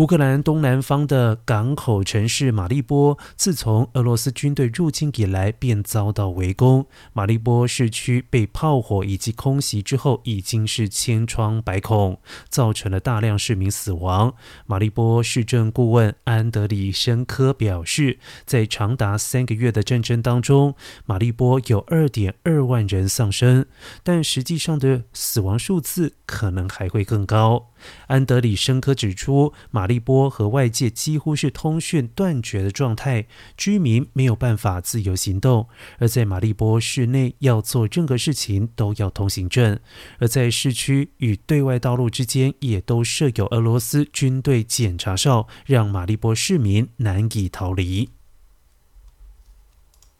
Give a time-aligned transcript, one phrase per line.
[0.00, 6.86] 乌克兰东南方的港口城市马利波，自从俄罗斯军队入侵以来，便遭到围攻。
[7.12, 12.18] 马利波市区被炮火以及空袭之后，已经是千疮百孔，
[12.48, 14.32] 造成了大量市民死亡。
[14.64, 20.74] 马利波市政顾问安德里申科表示，在长达三个月的战争当中，
[21.04, 23.66] 马利波有二点二万人丧生，
[24.02, 27.66] 但实际上的死亡数字可能还会更高。
[28.08, 35.68] 安德里申科指出，马利波和外界几乎是通讯断绝的状态，居民没有办法自由行动。
[35.98, 39.78] 而在马利波市内，要做任何事情都要通行证；
[40.20, 48.10] 而在市区与对外道路之间，也都设有俄罗斯军队检查哨，让马利波市民难以逃离。